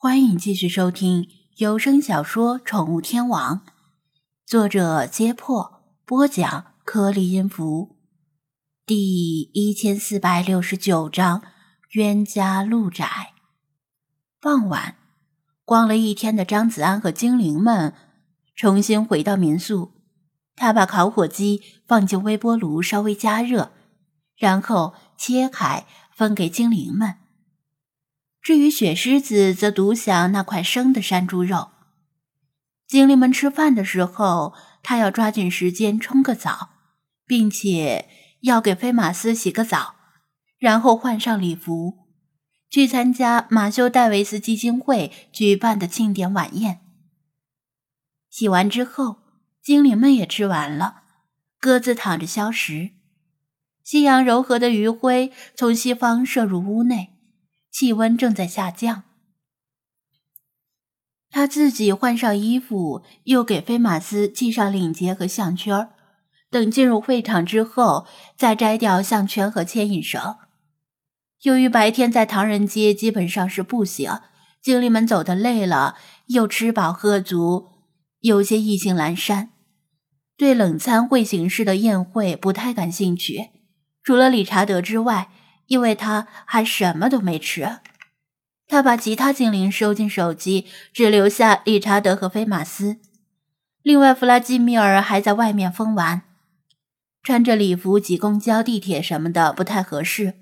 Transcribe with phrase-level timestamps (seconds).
[0.00, 3.56] 欢迎继续收听有声小说《宠物天王》，
[4.46, 7.96] 作者：揭破，播讲：颗粒音符，
[8.86, 11.42] 第一千四百六十九章：
[11.94, 13.32] 冤家路窄。
[14.40, 14.94] 傍晚，
[15.64, 17.92] 逛了一天的张子安和精灵们
[18.54, 19.94] 重新回到民宿，
[20.54, 23.72] 他把烤火鸡放进微波炉稍微加热，
[24.36, 25.84] 然后切开
[26.14, 27.16] 分给精灵们。
[28.40, 31.70] 至于雪狮子，则独享那块生的山猪肉。
[32.86, 36.70] 精灵们吃饭的时候，他要抓紧时间冲个澡，
[37.26, 38.08] 并且
[38.40, 39.96] 要给菲马斯洗个澡，
[40.58, 42.06] 然后换上礼服，
[42.70, 46.80] 去参加马修·戴维斯基金会举办的庆典晚宴。
[48.30, 49.18] 洗完之后，
[49.62, 51.02] 精灵们也吃完了，
[51.60, 52.92] 各自躺着消食。
[53.84, 57.17] 夕阳柔和的余晖从西方射入屋内。
[57.78, 59.04] 气温正在下降，
[61.30, 65.88] 他自己换上衣服，又给菲马斯系上领结和项圈。
[66.50, 68.04] 等进入会场之后，
[68.36, 70.38] 再摘掉项圈和牵引绳。
[71.42, 74.22] 由于白天在唐人街基本上是步行，
[74.60, 75.94] 经理们走得累了，
[76.26, 77.68] 又吃饱喝足，
[78.18, 79.50] 有些意兴阑珊，
[80.36, 83.50] 对冷餐会形式的宴会不太感兴趣。
[84.02, 85.30] 除了理查德之外。
[85.68, 87.78] 因为他还什么都没吃，
[88.66, 92.96] 他把其他精灵收进手机，只留下理查德和菲马斯。
[93.82, 96.22] 另外，弗拉基米尔还在外面疯玩，
[97.22, 100.34] 穿着礼服挤公交、地铁什么的不太合适，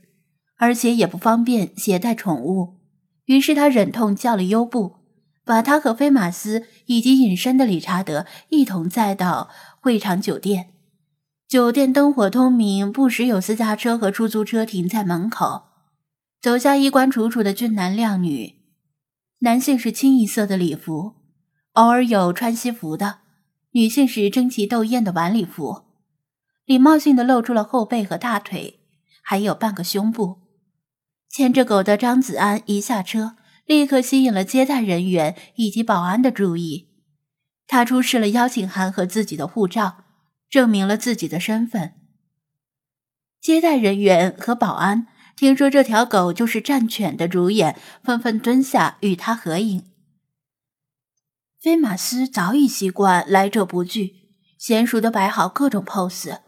[0.56, 2.80] 而且也不方便携带宠物。
[3.26, 4.96] 于是他忍痛叫了优步，
[5.44, 10.70] 把他和菲马斯以及隐身的理查德一同载到会场酒店。
[11.48, 15.62] 酒店灯火通明，不时有私家车和出租车停在门口。
[16.40, 18.56] 走下衣冠楚楚的俊男靓女，
[19.38, 21.14] 男性是清一色的礼服，
[21.74, 23.20] 偶尔有穿西服的；
[23.72, 25.82] 女性是争奇斗艳的晚礼服，
[26.64, 28.80] 礼貌性的露出了后背和大腿，
[29.22, 30.38] 还有半个胸部。
[31.30, 33.36] 牵着狗的张子安一下车，
[33.66, 36.88] 立刻吸引了接待人员以及保安的注意。
[37.68, 40.05] 他出示了邀请函和自己的护照。
[40.48, 41.94] 证明了自己的身份。
[43.40, 49.84] 接待人员和保安听说这条狗就是战犬的主演，纷纷蹲下与他合影。
[51.60, 54.14] 菲马斯早已习惯来者不拒，
[54.60, 56.40] 娴熟的摆好各种 pose。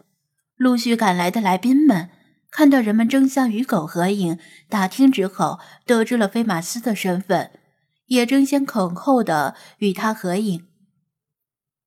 [0.55, 2.09] 陆续赶来的来宾们
[2.51, 7.51] 看到人们争相与狗合影，打听之后得知了菲马斯的身份，
[8.07, 10.67] 也争先恐后的与他合影。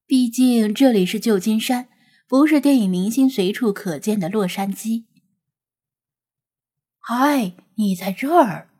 [0.06, 1.88] 毕竟这里是旧金山。
[2.32, 5.04] 不是电影明星随处可见的洛杉矶。
[6.98, 8.70] 嗨，你在这儿？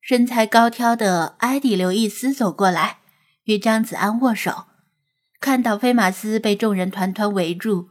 [0.00, 2.98] 身材高挑的艾迪·刘易斯走过来，
[3.44, 4.64] 与张子安握手。
[5.38, 7.90] 看到菲马斯被众人团团围住，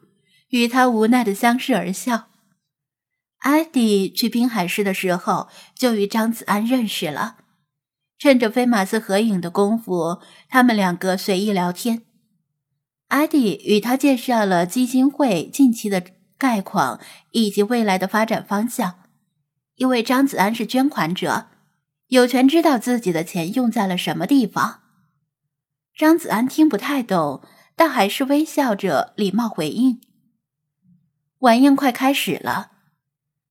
[0.50, 2.28] 与他无奈的相视而笑。
[3.38, 7.38] 艾迪去滨海市的时候就与张子安认识了，
[8.20, 12.04] 趁着菲马斯合影的功夫，他们两个随意聊天。
[13.08, 16.04] 艾迪与他介绍了基金会近期的
[16.38, 17.00] 概况
[17.32, 19.00] 以及未来的发展方向。
[19.76, 21.48] 因为张子安是捐款者，
[22.08, 24.82] 有权知道自己的钱用在了什么地方。
[25.96, 27.42] 张子安听不太懂，
[27.76, 30.02] 但还是微笑着礼貌回应。
[31.40, 32.72] 晚宴快开始了，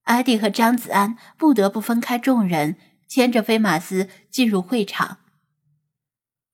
[0.02, 2.76] 艾迪和张子安不得不分开众人，
[3.08, 5.18] 牵着菲马斯进入会场。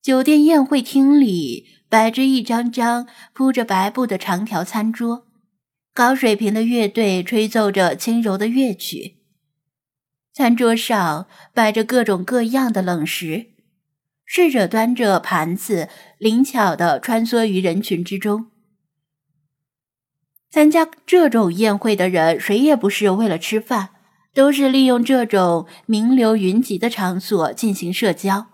[0.01, 1.82] 酒店宴会厅里。
[1.93, 5.27] 摆着一张张铺着白布的长条餐桌，
[5.93, 9.19] 高水平的乐队吹奏着轻柔的乐曲。
[10.33, 13.49] 餐桌上摆着各种各样的冷食，
[14.25, 18.47] 侍者端着盘子，灵巧地穿梭于人群之中。
[20.51, 23.91] 参加这种宴会的人，谁也不是为了吃饭，
[24.33, 28.52] 都是利用这种名流云集的场所进行社交。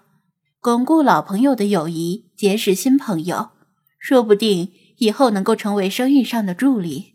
[0.60, 3.50] 巩固老朋友的友谊，结识新朋友，
[3.96, 7.14] 说不定以后能够成为生意上的助理。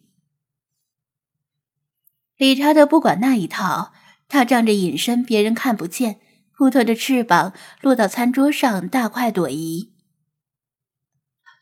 [2.37, 3.91] 理查德不管那一套，
[4.29, 6.21] 他仗着隐身，别人看不见，
[6.55, 9.91] 扑腾着翅膀落到餐桌上，大快朵颐。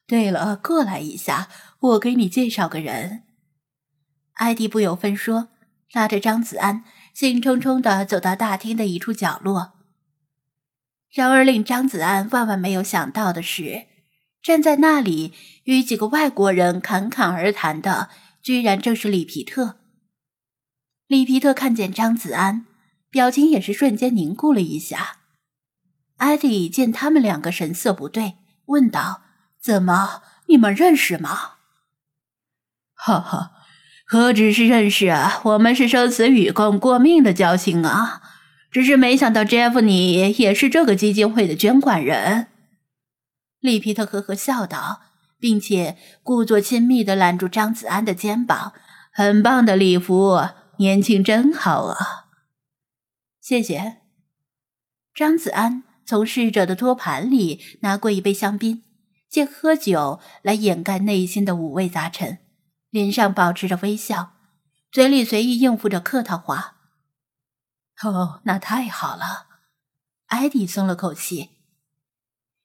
[0.05, 1.49] 对了，过来一下，
[1.79, 3.23] 我给你介绍个人。
[4.33, 5.47] 艾迪不由分说，
[5.93, 6.83] 拉着张子安，
[7.15, 9.80] 兴冲冲地走到大厅的一处角落。
[11.13, 13.87] 然而，令张子安万万没有想到的是，
[14.41, 15.33] 站在那里
[15.65, 18.09] 与几个外国人侃侃而谈的，
[18.41, 19.77] 居然正是里皮特。
[21.07, 22.65] 里皮特看见张子安，
[23.09, 25.17] 表情也是瞬间凝固了一下。
[26.15, 28.35] 艾迪见他们两个神色不对，
[28.67, 29.23] 问道
[29.61, 31.55] ：“怎么，你们认识吗
[32.95, 33.51] ？”“哈哈，
[34.05, 38.21] 何止是认识啊，我们是生死与共、过命的交情啊！
[38.71, 42.47] 只是没想到杰夫你也是这个基金会的捐款人。”
[43.59, 45.01] 利皮特呵呵笑道，
[45.37, 48.73] 并且故作亲密地揽住张子安的肩膀
[49.13, 50.39] ：“很棒的礼服，
[50.77, 51.97] 年轻真好啊！”
[53.39, 53.97] 谢谢。
[55.13, 58.81] 张子安从侍者的托盘里拿过一杯香槟，
[59.29, 62.39] 借喝酒来掩盖内心的五味杂陈，
[62.89, 64.33] 脸上保持着微笑，
[64.91, 66.77] 嘴里随意应付着客套话。
[68.09, 69.47] 哦，那太好了，
[70.27, 71.51] 艾迪松了口气。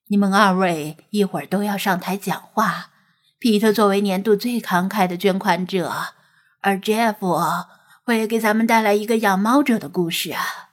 [0.09, 2.91] 你们二位一会儿都要上台讲话。
[3.39, 6.15] 皮特作为年度最慷慨的捐款者，
[6.61, 7.67] 而 Jeff
[8.03, 10.71] 会给咱们带来一个养猫者的故事啊。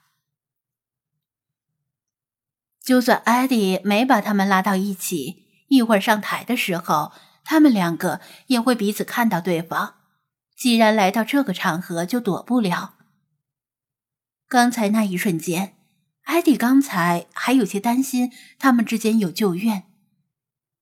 [2.82, 7.12] 就算艾迪没把他们拉到一起，一会儿上台的时候，
[7.44, 9.96] 他们两个也会彼此看到对方。
[10.56, 12.93] 既然来到这个场合，就躲不了。
[14.48, 15.74] 刚才那一瞬间。
[16.24, 19.84] 艾迪刚才还有些担心他们之间有旧怨，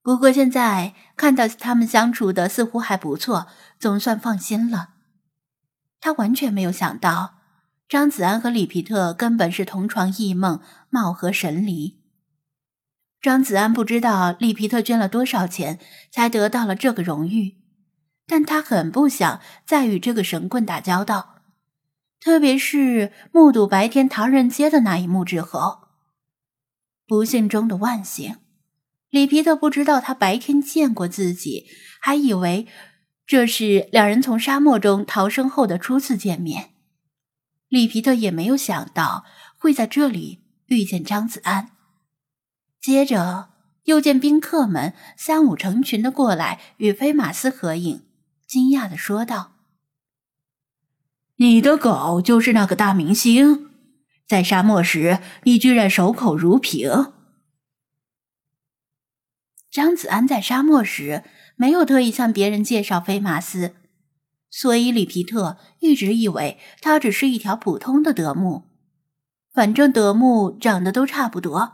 [0.01, 4.91] 不过现在看到他们相处的似乎还不错，总算放心了。
[6.01, 7.41] 他完全没有想到，
[7.89, 10.61] 张子安和李皮特根本是同床异梦，
[10.91, 12.01] 貌合神离。
[13.21, 15.81] 张子安不知道李皮特捐了多少钱
[16.13, 17.57] 才得到了这个荣誉，
[18.29, 21.42] 但他很不想再与这个神棍打交道。
[22.23, 25.89] 特别是目睹白天唐人街的那一幕之后，
[27.05, 28.37] 不幸中的万幸，
[29.11, 31.67] 里皮特不知道他白天见过自己，
[32.01, 32.69] 还以为
[33.27, 36.71] 这是两人从沙漠中逃生后的初次见面。
[37.69, 39.25] 里皮特也没有想到
[39.59, 41.73] 会在这里遇见张子安，
[42.81, 43.51] 接着
[43.85, 48.07] 又见宾客们三五成群的过来与菲马斯合影，
[48.47, 49.52] 惊讶的说道。
[51.43, 53.69] 你的狗就是那个大明星，
[54.29, 57.13] 在沙漠时你居然守口如瓶。
[59.69, 61.25] 张子安在沙漠时
[61.57, 63.75] 没有特意向别人介绍菲马斯，
[64.51, 68.71] 所以里皮特一直以为他只是一条普通的德牧，
[69.53, 71.73] 反正德牧长得都差不多，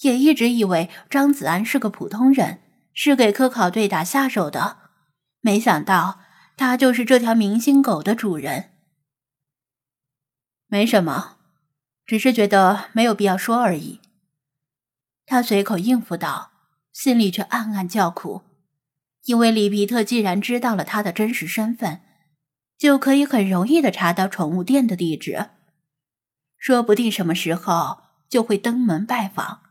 [0.00, 2.60] 也一直以为张子安是个普通人，
[2.94, 4.78] 是给科考队打下手的，
[5.42, 6.20] 没想到。
[6.60, 8.72] 他就是这条明星狗的主人。
[10.66, 11.38] 没什么，
[12.04, 13.98] 只是觉得没有必要说而已。
[15.24, 16.50] 他随口应付道，
[16.92, 18.42] 心里却暗暗叫苦，
[19.24, 22.02] 因为里皮特既然知道了他的真实身份，
[22.76, 25.48] 就可以很容易的查到宠物店的地址，
[26.58, 29.62] 说不定什么时候就会登门拜访。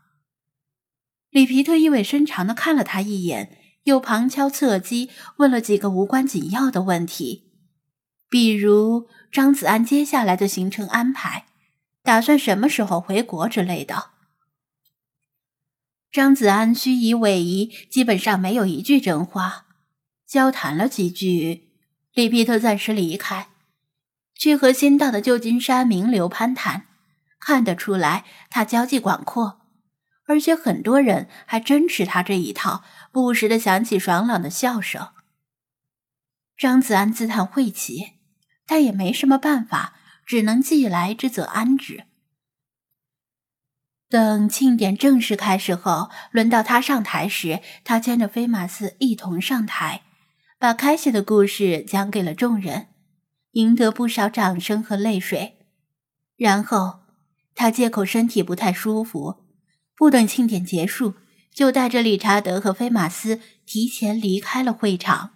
[1.28, 3.58] 里皮特意味深长的看了他一眼。
[3.84, 7.50] 又旁敲侧击问了几个无关紧要的问题，
[8.28, 11.46] 比如张子安接下来的行程安排，
[12.02, 14.10] 打算什么时候回国之类的。
[16.12, 19.66] 张子安虚以委蛇，基本上没有一句真话。
[20.26, 21.70] 交谈了几句，
[22.12, 23.48] 利皮特暂时离开，
[24.34, 26.86] 去和新到的旧金山名流攀谈。
[27.40, 29.59] 看得出来，他交际广阔。
[30.30, 35.08] 而且很多人还真吃他这一套，不时的响起爽朗的笑声。
[36.56, 38.12] 张子安自叹晦气，
[38.64, 42.04] 但也没什么办法，只能既来之则安之。
[44.08, 50.02] 等庆典正式开始后，轮到他上台时，他牵着飞马斯一同上台，
[50.60, 52.86] 把开写的故事讲给了众人，
[53.54, 55.66] 赢得不少掌声和泪水。
[56.36, 57.00] 然后，
[57.56, 59.49] 他借口身体不太舒服。
[60.00, 61.16] 不等庆典结束，
[61.52, 65.32] 就带着理查德和菲马斯提前离开了会场。